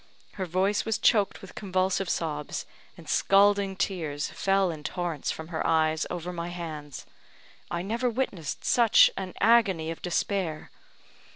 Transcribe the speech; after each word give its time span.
Her 0.31 0.47
voice 0.47 0.83
was 0.83 0.97
choked 0.97 1.43
with 1.43 1.53
convulsive 1.53 2.09
sobs, 2.09 2.65
and 2.97 3.07
scalding 3.07 3.75
tears 3.75 4.31
fell 4.31 4.71
in 4.71 4.81
torrents 4.83 5.29
from 5.29 5.49
her 5.49 5.63
eyes 5.63 6.07
over 6.09 6.33
my 6.33 6.47
hands. 6.47 7.05
I 7.69 7.83
never 7.83 8.09
witnessed 8.09 8.65
such 8.65 9.11
an 9.15 9.35
agony 9.39 9.91
of 9.91 10.01
despair. 10.01 10.71